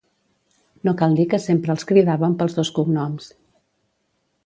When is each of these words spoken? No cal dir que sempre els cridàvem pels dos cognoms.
No 0.87 0.93
cal 1.01 1.13
dir 1.19 1.27
que 1.35 1.41
sempre 1.45 1.73
els 1.75 1.87
cridàvem 1.93 2.35
pels 2.43 2.59
dos 2.61 2.75
cognoms. 2.79 3.33